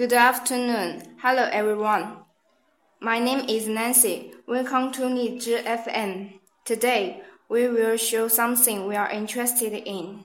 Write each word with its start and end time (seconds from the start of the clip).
Good 0.00 0.14
afternoon. 0.14 1.02
Hello, 1.18 1.46
everyone. 1.52 2.24
My 3.00 3.18
name 3.18 3.46
is 3.50 3.68
Nancy. 3.68 4.32
Welcome 4.46 4.92
to 4.92 5.02
Nizhi 5.02 5.62
FM. 5.62 6.40
Today, 6.64 7.20
we 7.50 7.68
will 7.68 7.98
show 7.98 8.26
something 8.26 8.86
we 8.86 8.96
are 8.96 9.10
interested 9.10 9.74
in. 9.74 10.24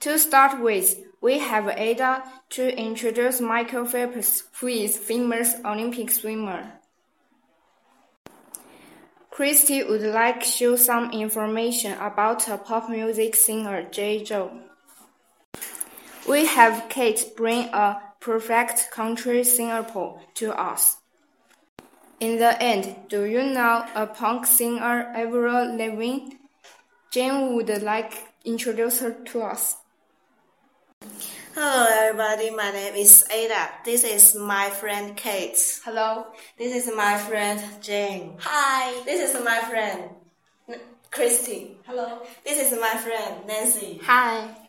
To 0.00 0.18
start 0.18 0.62
with, 0.62 0.96
we 1.20 1.38
have 1.38 1.68
Ada 1.68 2.22
to 2.56 2.74
introduce 2.74 3.42
Michael 3.42 3.84
Phelps, 3.84 4.44
who 4.58 4.68
is 4.68 4.96
famous 4.96 5.52
Olympic 5.62 6.10
swimmer. 6.10 6.80
Christy 9.30 9.84
would 9.84 10.00
like 10.00 10.40
to 10.40 10.46
show 10.46 10.76
some 10.76 11.10
information 11.10 11.92
about 12.00 12.48
a 12.48 12.56
pop 12.56 12.88
music 12.88 13.36
singer, 13.36 13.86
Jay 13.90 14.24
Chou. 14.24 14.48
We 16.26 16.46
have 16.46 16.88
Kate 16.88 17.22
bring 17.36 17.68
a 17.74 18.05
perfect 18.20 18.90
country 18.90 19.44
Singapore 19.44 20.20
to 20.34 20.52
us. 20.52 20.96
In 22.18 22.38
the 22.38 22.60
end, 22.62 22.96
do 23.08 23.24
you 23.24 23.42
know 23.42 23.84
a 23.94 24.06
punk 24.06 24.46
singer 24.46 25.12
Avril 25.14 25.76
Lavigne? 25.76 26.36
Jane 27.10 27.54
would 27.54 27.82
like 27.82 28.14
introduce 28.44 29.00
her 29.00 29.12
to 29.12 29.42
us. 29.42 29.76
Hello 31.54 31.86
everybody, 31.90 32.50
my 32.50 32.70
name 32.70 32.94
is 32.94 33.24
Ada. 33.32 33.70
This 33.84 34.04
is 34.04 34.34
my 34.34 34.68
friend 34.70 35.16
Kate. 35.16 35.56
Hello. 35.84 36.26
This 36.58 36.74
is 36.76 36.94
my 36.94 37.16
friend 37.16 37.62
Jane. 37.80 38.36
Hi. 38.40 39.02
This 39.04 39.30
is 39.30 39.42
my 39.42 39.60
friend 39.60 40.10
N- 40.68 40.80
Christy. 41.10 41.78
Hello. 41.86 42.20
This 42.44 42.60
is 42.60 42.78
my 42.78 42.94
friend 42.96 43.46
Nancy. 43.46 44.00
Hi. 44.04 44.65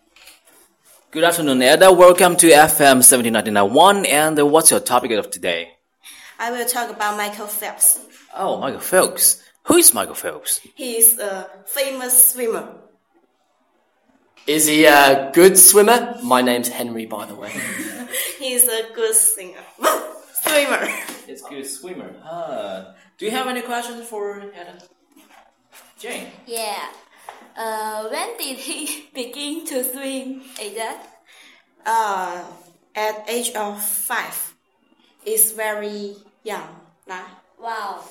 Good 1.09 1.23
afternoon, 1.23 1.61
Ada. 1.61 1.91
Welcome 1.93 2.35
to 2.35 2.47
FM 2.47 3.01
17991. 3.01 4.05
And 4.05 4.51
what's 4.51 4.71
your 4.71 4.81
topic 4.81 5.11
of 5.11 5.31
today? 5.31 5.69
I 6.37 6.51
will 6.51 6.65
talk 6.65 6.89
about 6.89 7.15
Michael 7.15 7.47
Phelps. 7.47 8.01
Oh, 8.35 8.59
Michael 8.59 8.81
Phelps. 8.81 9.41
Who 9.63 9.77
is 9.77 9.93
Michael 9.93 10.15
Phelps? 10.15 10.59
He 10.75 10.97
is 10.97 11.17
a 11.17 11.49
famous 11.65 12.31
swimmer. 12.33 12.75
Is 14.45 14.67
he 14.67 14.83
a 14.85 15.31
good 15.33 15.57
swimmer? 15.57 16.17
My 16.23 16.41
name's 16.41 16.67
Henry, 16.67 17.05
by 17.05 17.25
the 17.25 17.35
way. 17.35 17.51
He 18.39 18.53
is 18.53 18.67
a 18.67 18.93
good 18.93 19.15
singer. 19.15 19.63
swimmer. 20.43 20.87
He's 21.25 21.41
a 21.43 21.49
good 21.49 21.65
swimmer. 21.65 22.13
Ah. 22.23 22.93
Do 23.17 23.25
you 23.25 23.31
have 23.31 23.47
any 23.47 23.61
questions 23.61 24.05
for 24.07 24.41
Ada? 24.41 24.77
Jane. 25.99 26.27
Yeah. 26.45 26.89
Uh, 27.57 28.07
when 28.09 28.37
did 28.37 28.57
he 28.57 29.09
begin 29.13 29.65
to 29.65 29.83
swim, 29.83 30.41
Ada? 30.59 30.95
Uh, 31.85 32.43
at 32.95 33.25
age 33.27 33.51
of 33.55 33.81
five. 33.81 34.53
Is 35.25 35.51
very 35.51 36.15
young. 36.43 36.69
Right? 37.07 37.25
Wow. 37.59 38.03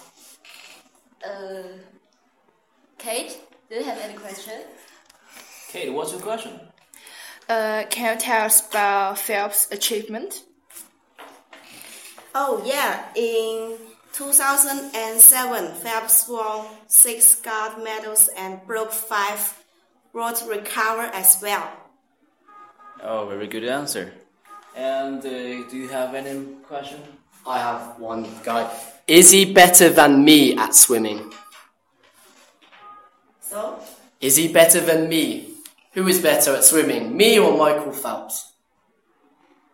Uh, 1.25 1.63
Kate, 2.99 3.39
do 3.71 3.77
you 3.77 3.85
have 3.85 3.99
any 3.99 4.15
question? 4.15 4.61
Kate, 5.69 5.93
what's 5.93 6.13
your 6.13 6.21
question? 6.21 6.61
Uh, 7.49 7.85
can 7.91 8.15
you 8.15 8.21
tell 8.21 8.47
us 8.47 8.69
about 8.69 9.19
Phelps' 9.19 9.69
achievement? 9.71 10.43
Oh 12.35 12.63
yeah, 12.67 13.05
in 13.15 13.79
2007, 14.17 15.75
Phelps 15.75 16.27
won 16.27 16.67
six 16.87 17.35
gold 17.35 17.85
medals 17.85 18.31
and 18.35 18.65
broke 18.67 18.91
five 18.91 19.63
world 20.15 20.43
record 20.49 21.11
as 21.13 21.39
well. 21.43 21.71
Oh, 23.03 23.27
very 23.27 23.47
good 23.47 23.65
answer. 23.65 24.11
And 24.75 25.19
uh, 25.19 25.69
do 25.69 25.77
you 25.77 25.89
have 25.89 26.15
any 26.15 26.47
question? 26.67 26.99
I 27.47 27.59
have 27.59 28.01
one 28.01 28.27
guy. 28.43 28.71
Is 29.07 29.33
he 29.33 29.53
better 29.53 29.91
than 29.91 30.25
me 30.25 30.57
at 30.57 30.75
swimming? 30.75 31.31
So, 33.41 33.79
Is 34.23 34.37
he 34.37 34.49
better 34.49 34.81
than 34.81 35.11
me? 35.11 35.51
Who 35.93 36.09
is 36.09 36.23
better 36.23 36.57
at 36.57 36.65
swimming, 36.65 37.15
me 37.15 37.39
or 37.39 37.57
Michael 37.57 37.93
Phelps? 37.93 38.53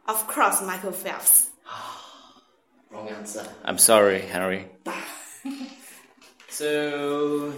of 0.08 0.26
course, 0.26 0.60
Michael 0.62 0.90
Phelps. 0.92 1.50
Wrong 2.92 3.08
answer. 3.08 3.46
I'm 3.64 3.78
sorry, 3.78 4.20
Henry. 4.20 4.66
so, 6.48 7.54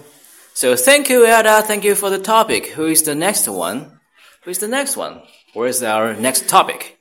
so 0.55 0.77
thank 0.77 1.09
you, 1.09 1.27
Ada. 1.27 1.63
Thank 1.63 1.83
you 1.83 1.97
for 1.97 2.09
the 2.09 2.21
topic. 2.21 2.69
Who 2.69 2.87
is 2.87 3.03
the 3.03 3.17
next 3.17 3.49
one? 3.49 3.99
Who 4.43 4.51
is 4.51 4.59
the 4.59 4.69
next 4.69 4.97
one? 4.97 5.23
Where 5.53 5.69
is 5.69 5.83
our 5.83 6.15
next 6.15 6.49
topic? 6.49 6.99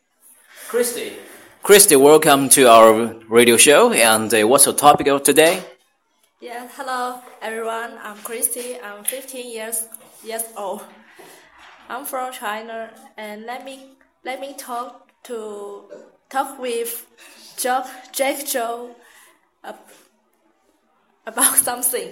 Christy. 0.67 1.13
Christy, 1.61 1.95
welcome 1.95 2.49
to 2.49 2.67
our 2.67 3.13
radio 3.29 3.57
show. 3.57 3.93
And 3.93 4.33
uh, 4.33 4.47
what's 4.47 4.65
your 4.65 4.75
topic 4.75 5.07
of 5.07 5.23
today? 5.23 5.63
Yeah, 6.41 6.67
hello 6.75 7.21
everyone. 7.41 7.91
I'm 8.01 8.17
Christy. 8.17 8.79
I'm 8.79 9.03
15 9.03 9.51
years 9.53 9.87
years 10.23 10.43
old. 10.57 10.81
I'm 11.87 12.05
from 12.05 12.33
China, 12.33 12.89
and 13.17 13.45
let 13.45 13.63
me 13.63 13.95
let 14.25 14.39
me 14.39 14.55
talk 14.57 15.11
to 15.23 15.83
talk 16.33 16.57
with 16.59 17.05
Jack 17.57 17.85
Jack 18.11 18.45
Joe 18.45 18.95
ab- 19.63 19.93
about 21.27 21.55
something. 21.69 22.09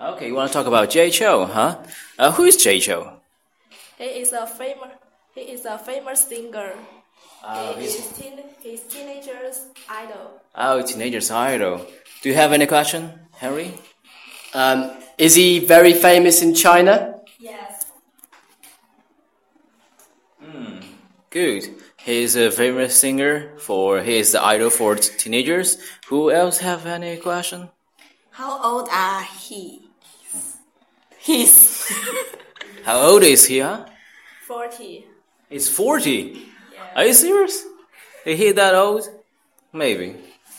Okay, 0.00 0.26
you 0.28 0.34
want 0.34 0.50
to 0.50 0.54
talk 0.58 0.66
about 0.66 0.90
Jay 0.90 1.08
Chou, 1.10 1.46
huh? 1.46 1.78
Uh, 2.18 2.32
who 2.32 2.44
is 2.44 2.56
Jay 2.56 2.78
Chou? 2.80 3.00
He 3.96 4.04
is 4.22 4.32
a 4.32 4.46
famous 4.46 4.92
he 5.34 5.40
is 5.54 5.64
a 5.64 5.78
famous 5.78 6.20
singer. 6.28 6.72
Oh, 7.46 7.74
he 7.78 7.84
is 7.86 8.08
teen, 8.16 8.38
he's 8.60 8.82
teenagers 8.82 9.66
idol. 9.88 10.40
Oh, 10.54 10.82
teenager's 10.82 11.30
idol. 11.30 11.86
Do 12.22 12.28
you 12.28 12.34
have 12.34 12.52
any 12.52 12.66
question, 12.66 13.10
Henry? 13.32 13.72
Um, 14.54 14.90
is 15.18 15.34
he 15.34 15.58
very 15.58 15.92
famous 15.92 16.42
in 16.42 16.54
China? 16.54 17.20
Yes. 17.38 17.86
Hmm. 20.40 20.80
Good. 21.30 21.64
He's 22.04 22.36
a 22.36 22.50
famous 22.50 22.94
singer 23.00 23.56
for 23.56 24.02
he 24.02 24.18
is 24.18 24.32
the 24.32 24.44
idol 24.44 24.68
for 24.68 24.94
teenagers. 24.94 25.78
Who 26.08 26.30
else 26.30 26.58
have 26.58 26.84
any 26.84 27.16
question? 27.16 27.70
How 28.30 28.62
old 28.62 28.88
are 28.92 29.22
he? 29.22 29.88
He's 31.18 31.90
How 32.84 33.00
old 33.00 33.22
is 33.22 33.46
he? 33.46 33.60
Huh? 33.60 33.86
40. 34.46 35.06
He's 35.48 35.68
forty. 35.68 36.42
Are 36.94 37.06
you 37.06 37.14
serious? 37.14 37.64
Is 38.26 38.38
he 38.38 38.52
that 38.52 38.74
old? 38.74 39.08
Maybe. 39.72 40.16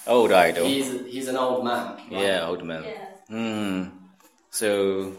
Old 0.08 0.32
idol. 0.32 0.66
He's, 0.66 0.90
he's 1.06 1.28
an 1.28 1.38
old 1.38 1.64
man. 1.64 2.00
Yeah, 2.10 2.48
old 2.48 2.64
man. 2.64 2.84
Yes. 2.84 3.20
Hmm. 3.28 3.84
So, 4.50 5.14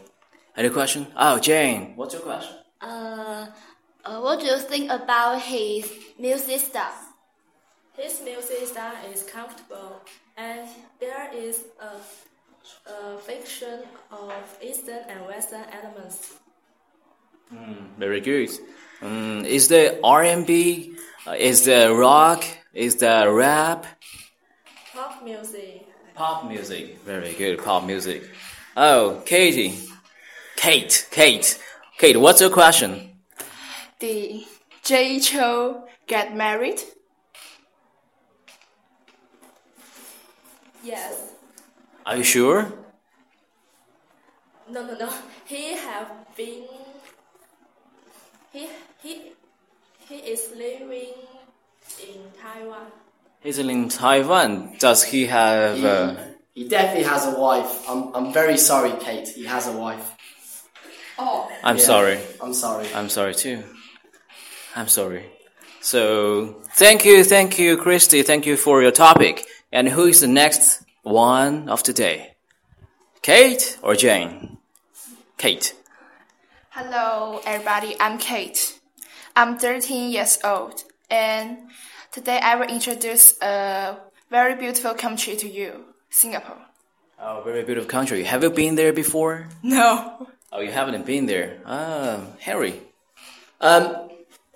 any 0.57 0.71
question? 0.71 1.07
Oh, 1.17 1.39
Jane, 1.39 1.93
what's 1.95 2.15
your 2.15 2.23
question? 2.23 2.57
Uh, 2.81 3.47
uh, 4.05 4.21
what 4.21 4.41
do 4.41 4.47
you 4.47 4.59
think 4.59 4.91
about 4.91 5.41
his 5.43 5.91
music 6.19 6.61
style? 6.61 6.93
His 7.97 8.21
music 8.23 8.67
style 8.67 8.97
is 9.13 9.23
comfortable, 9.23 10.01
and 10.37 10.69
there 11.01 11.31
is 11.35 11.65
a, 11.81 12.91
a 12.91 13.19
fiction 13.19 13.81
of 14.11 14.59
Eastern 14.63 15.01
and 15.09 15.27
Western 15.27 15.65
elements. 15.73 16.35
Very 17.99 18.21
good. 18.21 18.51
Um, 19.03 19.45
is 19.45 19.69
the 19.69 19.99
R&B? 20.03 20.97
Uh, 21.27 21.33
is 21.33 21.65
the 21.65 21.95
rock? 21.95 22.45
Is 22.75 22.97
the 22.97 23.31
rap? 23.31 23.87
Pop 24.93 25.25
music. 25.25 25.87
Pop 26.15 26.49
music. 26.49 26.99
Very 27.01 27.33
good. 27.35 27.63
Pop 27.63 27.85
music. 27.85 28.29
Oh, 28.77 29.23
Katie. 29.25 29.75
Kate. 30.57 31.07
Kate. 31.11 31.59
Kate, 31.99 32.17
what's 32.19 32.41
your 32.41 32.51
question? 32.51 33.11
Did 33.99 34.45
Jay 34.83 35.19
Chou 35.21 35.86
get 36.07 36.37
married? 36.37 36.81
Yes. 40.83 41.33
Are 42.05 42.17
you 42.17 42.23
sure? 42.23 42.73
No, 44.71 44.87
no, 44.87 44.97
no. 44.97 45.13
He 45.47 45.75
have 45.77 46.11
been. 46.37 46.65
He 48.53 48.69
he 49.03 49.33
he 50.09 50.17
is 50.17 50.51
living 50.57 51.15
in 52.03 52.19
Taiwan. 52.41 52.87
He's 53.41 53.59
in 53.59 53.89
Taiwan. 53.89 54.77
Does 54.79 55.05
he 55.05 55.27
have? 55.27 55.85
Uh, 55.85 56.15
He 56.55 56.67
definitely 56.69 57.05
has 57.05 57.27
a 57.27 57.39
wife. 57.39 57.85
I'm, 57.89 58.15
I'm 58.17 58.33
very 58.33 58.57
sorry, 58.57 58.93
Kate. 58.99 59.29
He 59.29 59.45
has 59.45 59.69
a 59.69 59.73
wife. 59.77 60.17
Oh, 61.19 61.51
I'm 61.63 61.77
Yeah. 61.77 61.83
sorry. 61.85 62.19
I'm 62.41 62.55
sorry. 62.55 62.87
I'm 62.95 63.09
sorry 63.11 63.35
too. 63.35 63.63
I'm 64.75 64.89
sorry. 64.89 65.25
So 65.87 66.57
thank 66.75 67.05
you, 67.05 67.23
thank 67.23 67.61
you, 67.61 67.77
Christy. 67.77 68.23
Thank 68.23 68.45
you 68.45 68.57
for 68.57 68.83
your 68.83 68.91
topic. 68.91 69.47
And 69.71 69.89
who 69.89 70.07
is 70.07 70.21
the 70.21 70.27
next 70.27 70.83
one 71.03 71.69
of 71.69 71.85
today? 71.85 72.35
Kate 73.23 73.79
or 73.83 73.95
Jane? 73.95 74.59
Kate. 75.39 75.75
hello 76.71 77.41
everybody. 77.47 77.95
I'm 78.01 78.19
Kate. 78.19 78.81
I'm 79.37 79.59
13 79.59 80.11
years 80.11 80.39
old, 80.43 80.83
and 81.09 81.59
Today 82.17 82.41
I 82.43 82.57
will 82.57 82.69
introduce 82.69 83.39
a 83.43 83.99
very 84.31 84.55
beautiful 84.55 84.95
country 84.95 85.37
to 85.37 85.47
you, 85.47 85.85
Singapore. 86.09 86.63
Oh, 87.21 87.43
very 87.45 87.63
beautiful 87.63 87.91
country. 87.91 88.25
Have 88.25 88.43
you 88.43 88.49
been 88.49 88.75
there 88.75 88.95
before? 88.95 89.49
No. 89.63 90.27
Oh, 90.51 90.61
you 90.61 90.73
haven't 90.73 91.05
been 91.05 91.27
there. 91.27 91.61
Ah, 91.67 92.21
Harry. 92.41 92.81
Um, 93.61 94.06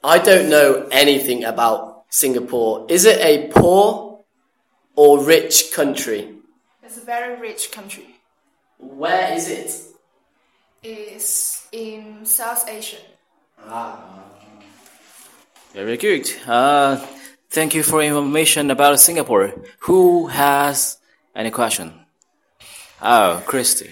I 0.02 0.18
don't 0.18 0.48
know 0.48 0.88
anything 0.90 1.44
about 1.44 2.04
Singapore. 2.08 2.86
Is 2.88 3.04
it 3.04 3.20
a 3.20 3.48
poor 3.48 4.24
or 4.96 5.22
rich 5.22 5.72
country? 5.74 6.36
It's 6.82 6.96
a 6.96 7.04
very 7.04 7.38
rich 7.38 7.70
country. 7.70 8.16
Where 8.78 9.32
is 9.34 9.48
it? 9.48 9.70
It's 10.82 11.68
in 11.70 12.24
South 12.24 12.66
Asia. 12.68 12.96
Ah. 13.66 14.00
Very 15.74 15.98
good. 15.98 16.28
Uh, 16.46 16.96
thank 17.50 17.74
you 17.74 17.82
for 17.82 18.02
information 18.02 18.70
about 18.70 18.98
Singapore. 18.98 19.52
Who 19.80 20.28
has 20.28 20.96
any 21.36 21.50
question? 21.50 21.92
Oh, 23.02 23.42
Christy. 23.46 23.90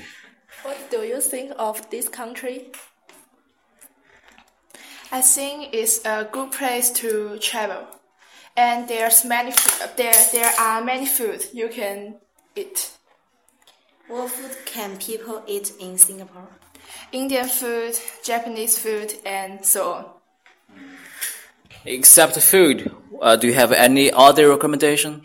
What 0.62 0.90
do 0.90 1.02
you 1.02 1.20
think 1.20 1.52
of 1.58 1.88
this 1.90 2.08
country? 2.08 2.72
I 5.10 5.22
think 5.22 5.70
it's 5.72 6.04
a 6.04 6.28
good 6.30 6.52
place 6.52 6.90
to 6.90 7.38
travel. 7.38 7.86
And 8.56 8.88
there's 8.88 9.24
many 9.24 9.52
there 9.96 10.12
there 10.32 10.52
are 10.58 10.84
many 10.84 11.06
food 11.06 11.46
you 11.54 11.68
can 11.68 12.16
eat. 12.54 12.90
What 14.08 14.30
food 14.30 14.56
can 14.66 14.98
people 14.98 15.42
eat 15.46 15.72
in 15.80 15.96
Singapore? 15.96 16.48
Indian 17.12 17.48
food, 17.48 17.94
Japanese 18.24 18.78
food, 18.78 19.14
and 19.24 19.64
so 19.64 19.92
on. 19.92 20.04
Except 21.84 22.38
food, 22.40 22.90
uh, 23.20 23.36
do 23.36 23.46
you 23.46 23.54
have 23.54 23.72
any 23.72 24.10
other 24.12 24.48
recommendation? 24.48 25.22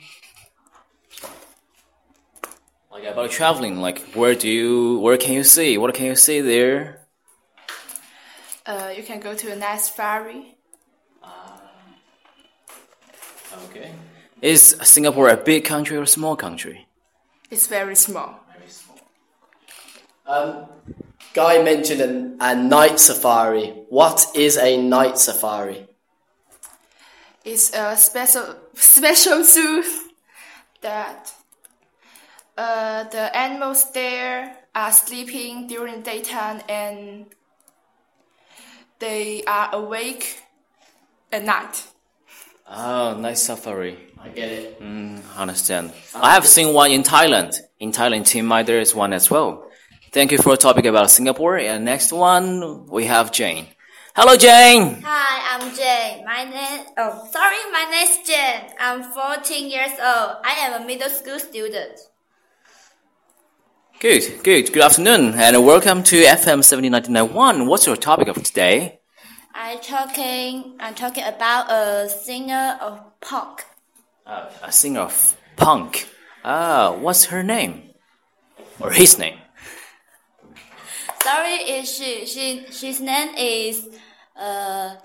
Like 2.91 3.05
about 3.05 3.31
traveling, 3.31 3.81
like 3.81 3.99
where 4.13 4.35
do 4.35 4.47
you, 4.49 4.99
where 4.99 5.17
can 5.17 5.33
you 5.33 5.43
see? 5.43 5.77
What 5.77 5.93
can 5.93 6.05
you 6.05 6.15
see 6.15 6.39
there? 6.41 7.02
Uh, 8.65 8.93
you 8.95 9.03
can 9.03 9.19
go 9.19 9.35
to 9.35 9.51
a 9.51 9.55
nice 9.55 9.87
safari. 9.87 10.55
Okay. 13.65 13.91
Is 14.41 14.75
Singapore 14.81 15.29
a 15.29 15.37
big 15.37 15.65
country 15.65 15.97
or 15.97 16.03
a 16.03 16.07
small 16.07 16.35
country? 16.35 16.87
It's 17.51 17.67
very 17.67 17.95
small. 17.95 18.39
Um, 20.25 20.65
Guy 21.33 21.63
mentioned 21.63 22.01
a, 22.39 22.51
a 22.51 22.55
night 22.55 22.99
safari. 22.99 23.73
What 23.89 24.25
is 24.35 24.57
a 24.57 24.77
night 24.77 25.17
safari? 25.17 25.87
It's 27.43 27.73
a 27.73 27.97
special 27.97 28.55
special 28.73 29.43
zoo 29.43 29.83
that 30.81 31.33
uh, 32.57 33.03
the 33.05 33.35
animals 33.35 33.91
there 33.91 34.57
are 34.75 34.91
sleeping 34.91 35.67
during 35.67 36.01
daytime 36.01 36.61
and 36.69 37.25
they 39.03 39.43
are 39.43 39.69
awake 39.75 40.39
at 41.29 41.43
night. 41.43 41.75
Oh, 42.69 43.17
nice 43.19 43.43
safari. 43.43 43.97
I 44.17 44.29
get 44.29 44.49
it. 44.49 44.81
Mm, 44.81 45.21
understand. 45.35 45.91
I 46.15 46.31
have 46.35 46.47
seen 46.47 46.73
one 46.73 46.91
in 46.91 47.03
Thailand. 47.03 47.59
In 47.79 47.91
Thailand, 47.91 48.25
Chiang 48.25 48.45
Mai, 48.45 48.63
there 48.63 48.79
is 48.79 48.95
one 48.95 49.11
as 49.11 49.29
well. 49.29 49.67
Thank 50.13 50.31
you 50.31 50.37
for 50.37 50.53
a 50.53 50.57
topic 50.57 50.85
about 50.85 51.11
Singapore. 51.11 51.57
And 51.57 51.83
next 51.83 52.13
one, 52.13 52.87
we 52.87 53.03
have 53.05 53.33
Jane. 53.33 53.67
Hello, 54.15 54.37
Jane. 54.37 55.01
Hi, 55.03 55.33
I'm 55.51 55.65
Jane. 55.75 56.23
My 56.23 56.43
name, 56.45 56.85
oh, 56.97 57.27
sorry, 57.29 57.61
my 57.73 57.83
name 57.91 58.07
is 58.07 58.15
Jane. 58.25 58.71
I'm 58.79 59.03
14 59.03 59.69
years 59.69 59.91
old. 59.99 60.31
I 60.45 60.53
am 60.63 60.81
a 60.81 60.85
middle 60.85 61.09
school 61.09 61.39
student. 61.39 61.99
Good, 64.03 64.43
good. 64.43 64.73
Good 64.73 64.83
afternoon, 64.83 65.33
and 65.35 65.65
welcome 65.65 66.03
to 66.03 66.17
FM 66.17 66.61
70991. 66.61 67.67
What's 67.67 67.87
your 67.87 67.95
topic 67.95 68.27
of 68.27 68.35
today? 68.43 68.99
I'm 69.55 69.79
talking, 69.79 70.75
I'm 70.77 70.93
talking 70.93 71.23
about 71.23 71.71
a 71.71 72.09
singer 72.09 72.77
of 72.81 72.99
punk. 73.21 73.63
Uh, 74.27 74.49
a 74.61 74.73
singer 74.73 74.99
of 75.07 75.37
punk. 75.55 76.09
Ah, 76.43 76.91
what's 76.99 77.23
her 77.31 77.43
name? 77.43 77.91
Or 78.81 78.91
his 78.91 79.17
name? 79.17 79.37
Sorry, 81.23 81.53
is 81.53 81.89
she, 81.89 82.25
she, 82.25 82.57
his 82.87 82.99
name 82.99 83.33
is, 83.37 83.87
uh, 84.35 84.95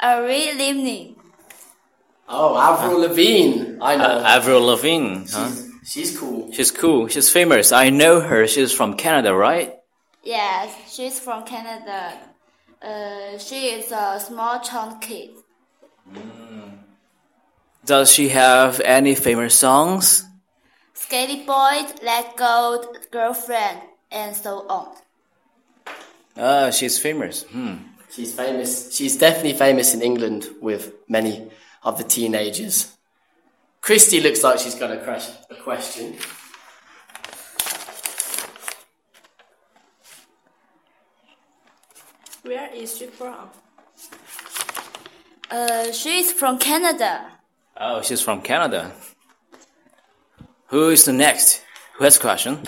Ari 0.00 0.56
Livni. 0.56 1.16
Oh, 2.30 2.56
Avril 2.56 3.00
Lavigne. 3.00 3.76
I 3.78 3.96
know. 3.96 4.04
Uh, 4.04 4.22
Avril 4.24 4.62
Lavigne. 4.62 5.26
Huh? 5.30 5.67
She's, 5.88 6.10
she's 6.10 6.18
cool. 6.18 6.52
She's 6.52 6.70
cool. 6.70 7.08
She's 7.08 7.30
famous. 7.30 7.72
I 7.72 7.90
know 7.90 8.20
her. 8.20 8.46
She's 8.46 8.72
from 8.72 8.94
Canada, 8.94 9.34
right? 9.34 9.74
Yes, 10.22 10.74
she's 10.94 11.18
from 11.18 11.44
Canada. 11.44 12.12
Uh, 12.82 13.38
she 13.38 13.68
is 13.68 13.90
a 13.90 14.20
small 14.20 14.60
town 14.60 15.00
kid. 15.00 15.30
Does 17.84 18.12
she 18.12 18.28
have 18.28 18.80
any 18.80 19.14
famous 19.14 19.54
songs? 19.54 20.24
Skaty 20.94 21.46
Boy, 21.46 21.88
Let 22.02 22.36
Go, 22.36 22.94
Girlfriend, 23.10 23.80
and 24.10 24.36
so 24.36 24.66
on. 24.68 24.94
Ah, 26.36 26.70
she's 26.70 26.98
famous. 26.98 27.44
Hmm. 27.44 27.76
She's 28.10 28.34
famous. 28.34 28.94
She's 28.94 29.16
definitely 29.16 29.54
famous 29.54 29.94
in 29.94 30.02
England 30.02 30.48
with 30.60 30.92
many 31.08 31.50
of 31.82 31.98
the 31.98 32.04
teenagers. 32.04 32.97
Christy 33.88 34.20
looks 34.20 34.44
like 34.44 34.58
she's 34.58 34.74
got 34.74 34.90
a, 34.90 34.98
crash, 34.98 35.30
a 35.48 35.54
question. 35.54 36.14
Where 42.42 42.70
is 42.74 42.98
she 42.98 43.06
from? 43.06 43.48
Uh, 45.50 45.90
she 45.92 46.18
is 46.18 46.32
from 46.32 46.58
Canada. 46.58 47.32
Oh, 47.78 48.02
she's 48.02 48.20
from 48.20 48.42
Canada. 48.42 48.92
Who 50.66 50.90
is 50.90 51.06
the 51.06 51.14
next? 51.14 51.62
Who 51.96 52.04
has 52.04 52.18
a 52.18 52.20
question? 52.20 52.58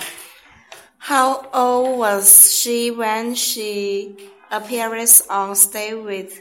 How 0.97 1.51
old 1.53 1.99
was 1.99 2.51
she 2.59 2.91
when 2.91 3.35
she 3.35 4.17
appeared 4.51 5.07
on 5.29 5.55
stage 5.55 6.03
with 6.03 6.41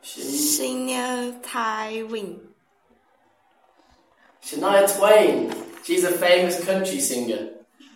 Senior 0.00 1.34
Tai 1.42 2.04
Twain? 2.08 2.46
Shania 4.46 4.86
Twain. 4.96 5.52
She's 5.84 6.04
a 6.04 6.12
famous 6.12 6.64
country 6.64 7.00
singer. 7.00 7.48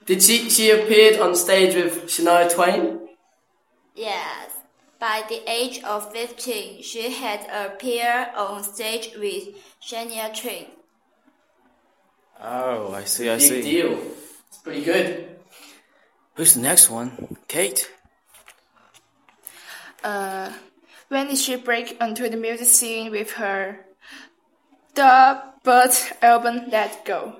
Did 0.07 0.21
she, 0.23 0.50
she 0.50 0.71
appeared 0.71 1.21
on 1.21 1.37
stage 1.37 1.75
with 1.76 2.07
Shania 2.07 2.52
Twain? 2.52 3.09
Yes. 3.95 4.50
By 4.99 5.23
the 5.28 5.40
age 5.49 5.83
of 5.85 6.12
15, 6.12 6.83
she 6.83 7.11
had 7.12 7.47
appeared 7.52 8.28
on 8.37 8.64
stage 8.64 9.11
with 9.16 9.49
Shania 9.80 10.35
Twain. 10.38 10.66
Oh, 12.42 12.92
I 12.95 13.04
see, 13.04 13.30
I 13.30 13.37
Big 13.38 13.42
see. 13.49 13.62
deal. 13.62 13.99
It's 14.49 14.59
pretty 14.59 14.83
good. 14.85 15.37
Who's 16.35 16.54
the 16.54 16.61
next 16.62 16.90
one? 16.90 17.37
Kate? 17.47 17.88
Uh, 20.02 20.50
when 21.09 21.28
did 21.28 21.38
she 21.38 21.57
break 21.57 21.97
onto 22.00 22.28
the 22.28 22.37
music 22.37 22.66
scene 22.66 23.11
with 23.11 23.33
her 23.33 23.85
debut 25.62 26.12
album 26.22 26.70
Let 26.70 27.04
Go? 27.04 27.36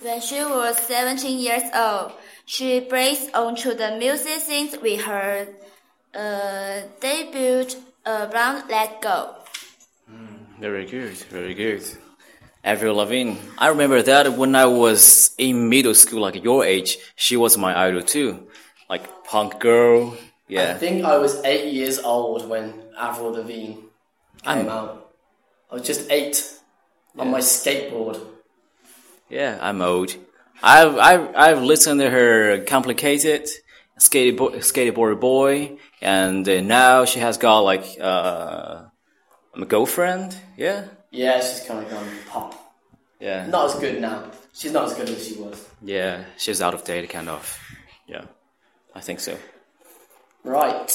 When 0.00 0.20
she 0.20 0.40
was 0.42 0.78
17 0.78 1.38
years 1.38 1.62
old, 1.74 2.12
she 2.46 2.80
breaks 2.80 3.28
onto 3.34 3.74
the 3.74 3.96
music 3.98 4.40
scene 4.40 4.70
with 4.80 5.02
her 5.02 5.46
uh, 6.14 6.80
debut 7.00 7.66
album 8.06 8.68
Let 8.70 9.02
Go. 9.02 9.34
Very 10.58 10.86
good, 10.86 11.12
very 11.28 11.52
good. 11.54 11.84
Avril 12.64 12.96
Lavigne. 12.96 13.36
I 13.58 13.68
remember 13.68 14.00
that 14.02 14.32
when 14.32 14.54
I 14.54 14.64
was 14.64 15.34
in 15.36 15.68
middle 15.68 15.94
school, 15.94 16.22
like 16.22 16.42
your 16.42 16.64
age, 16.64 16.96
she 17.16 17.36
was 17.36 17.58
my 17.58 17.86
idol 17.86 18.02
too. 18.02 18.46
Like 18.88 19.24
punk 19.24 19.60
girl. 19.60 20.16
Yeah. 20.48 20.70
I 20.70 20.74
think 20.78 21.04
I 21.04 21.18
was 21.18 21.42
eight 21.44 21.74
years 21.74 21.98
old 21.98 22.48
when 22.48 22.72
Avril 22.96 23.32
Lavigne 23.32 23.91
came 24.44 24.58
I'm- 24.58 24.68
out. 24.68 24.98
I 25.70 25.74
was 25.76 25.86
just 25.86 26.10
eight 26.10 26.36
on 27.18 27.30
my 27.30 27.40
skateboard. 27.40 28.20
Yeah, 29.30 29.56
I'm 29.60 29.80
old. 29.80 30.14
I've 30.62 30.98
I've 30.98 31.34
I've 31.34 31.62
listened 31.62 32.00
to 32.00 32.10
her 32.10 32.62
complicated 32.64 33.48
skateboard 33.98 34.56
skateboard 34.56 35.18
boy, 35.18 35.78
and 36.02 36.46
uh, 36.48 36.60
now 36.60 37.06
she 37.06 37.20
has 37.20 37.38
got 37.38 37.60
like 37.60 37.86
uh, 38.00 38.84
a 39.54 39.64
girlfriend. 39.66 40.36
Yeah, 40.58 40.84
Yeah, 41.10 41.40
she's 41.40 41.64
kind 41.66 41.84
of 41.84 41.90
gone 41.90 42.06
pop. 42.28 42.54
yeah, 43.20 43.46
Not 43.46 43.70
as 43.70 43.74
good 43.80 44.00
now. 44.00 44.30
She's 44.52 44.72
not 44.72 44.84
as 44.84 44.94
good 44.94 45.08
as 45.08 45.26
she 45.26 45.34
was. 45.40 45.66
yeah. 45.80 46.24
She's 46.36 46.60
out 46.60 46.74
of 46.74 46.84
date, 46.84 47.08
kind 47.08 47.30
of. 47.30 47.58
Yeah, 48.06 48.24
I 48.94 49.00
think 49.00 49.20
so. 49.20 49.38
Right. 50.44 50.90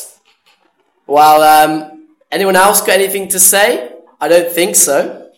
Well, 1.08 1.42
um, 1.42 1.97
anyone 2.32 2.56
else 2.56 2.82
got 2.82 2.92
anything 2.92 3.28
to 3.30 3.40
say? 3.40 3.94
I 4.20 4.28
don't 4.28 4.52
think 4.52 4.76
so. 4.76 5.32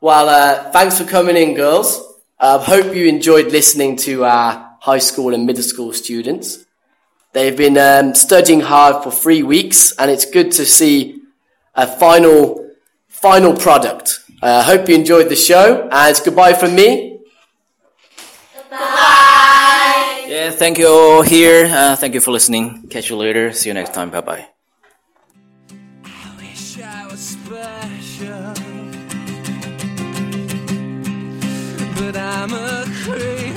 Well, 0.00 0.28
uh, 0.28 0.70
thanks 0.70 0.98
for 0.98 1.04
coming 1.04 1.36
in, 1.36 1.54
girls. 1.54 2.00
I 2.38 2.54
uh, 2.54 2.58
hope 2.58 2.94
you 2.94 3.06
enjoyed 3.06 3.50
listening 3.50 3.96
to 4.06 4.24
our 4.24 4.76
high 4.80 4.98
school 4.98 5.34
and 5.34 5.44
middle 5.44 5.62
school 5.62 5.92
students. 5.92 6.64
They've 7.32 7.56
been 7.56 7.76
um, 7.76 8.14
studying 8.14 8.60
hard 8.60 9.02
for 9.02 9.10
three 9.10 9.42
weeks, 9.42 9.92
and 9.98 10.10
it's 10.10 10.24
good 10.24 10.52
to 10.52 10.64
see 10.64 11.20
a 11.74 11.86
final 11.86 12.64
final 13.08 13.56
product. 13.56 14.20
I 14.40 14.48
uh, 14.48 14.62
hope 14.62 14.88
you 14.88 14.94
enjoyed 14.94 15.28
the 15.28 15.36
show, 15.36 15.88
and 15.90 16.10
it's 16.10 16.20
goodbye 16.20 16.54
from 16.54 16.74
me. 16.74 17.18
Bye. 18.70 20.26
Yeah, 20.28 20.50
thank 20.50 20.78
you 20.78 20.88
all 20.88 21.22
here. 21.22 21.66
Uh, 21.66 21.96
thank 21.96 22.14
you 22.14 22.20
for 22.20 22.30
listening. 22.30 22.86
Catch 22.88 23.10
you 23.10 23.16
later. 23.16 23.52
See 23.52 23.68
you 23.68 23.74
next 23.74 23.94
time. 23.94 24.10
Bye 24.10 24.20
bye. 24.20 24.57
But 32.12 32.16
I'm 32.16 32.54
a 32.54 32.86
creep. 33.04 33.47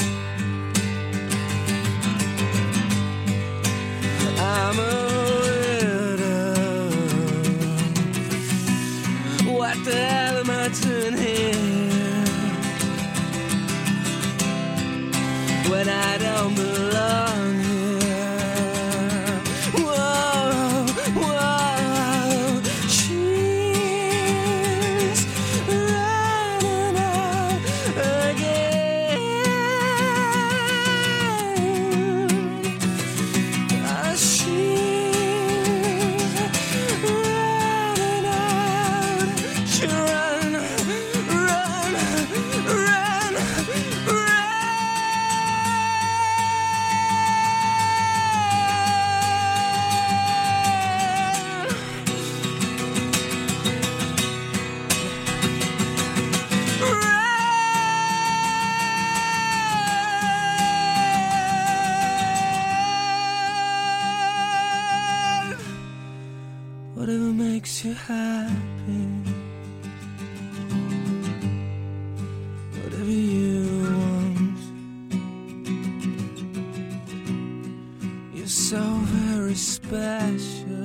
Special. 79.55 80.80